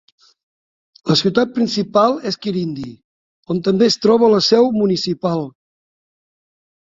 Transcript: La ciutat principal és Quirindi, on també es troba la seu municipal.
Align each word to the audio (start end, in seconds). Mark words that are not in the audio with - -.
La 1.09 1.17
ciutat 1.19 1.51
principal 1.57 2.17
és 2.31 2.39
Quirindi, 2.45 2.87
on 3.55 3.61
també 3.69 3.91
es 3.93 3.99
troba 4.07 4.31
la 4.37 4.41
seu 4.47 4.71
municipal. 4.79 5.45